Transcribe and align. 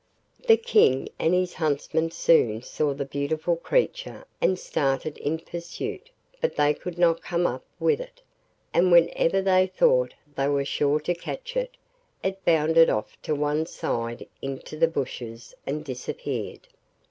The 0.47 0.57
King 0.57 1.09
and 1.19 1.31
his 1.35 1.53
huntsmen 1.53 2.09
soon 2.09 2.63
saw 2.63 2.91
the 2.95 3.05
beautiful 3.05 3.55
creature 3.55 4.25
and 4.41 4.57
started 4.57 5.19
in 5.19 5.37
pursuit, 5.37 6.09
but 6.41 6.55
they 6.55 6.73
could 6.73 6.97
not 6.97 7.21
come 7.21 7.45
up 7.45 7.63
with 7.79 7.99
it, 7.99 8.19
and 8.73 8.91
whenever 8.91 9.43
they 9.43 9.67
thought 9.67 10.15
they 10.35 10.47
were 10.47 10.65
sure 10.65 10.99
to 11.01 11.13
catch 11.13 11.55
it, 11.55 11.77
it 12.23 12.43
bounded 12.43 12.89
off 12.89 13.15
to 13.21 13.35
one 13.35 13.67
side 13.67 14.27
into 14.41 14.75
the 14.75 14.87
bushes 14.87 15.53
and 15.67 15.85
disappeared. 15.85 16.67